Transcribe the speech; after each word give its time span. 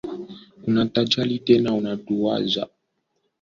Unatujali 0.67 1.37
tena 1.39 1.73
unatuwaza. 1.73 2.67